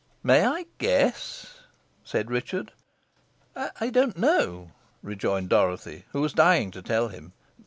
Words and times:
"May 0.23 0.43
I 0.47 0.65
guess?" 0.79 1.59
said 2.03 2.31
Richard. 2.31 2.71
"I 3.55 3.91
don't 3.91 4.17
know," 4.17 4.71
rejoined 5.03 5.49
Dorothy, 5.49 6.05
who 6.09 6.21
was 6.21 6.33
dying 6.33 6.71
to 6.71 6.81
tell 6.81 7.09
him. 7.09 7.33